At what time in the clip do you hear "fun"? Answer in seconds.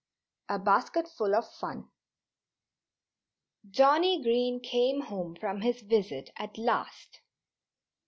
1.57-1.91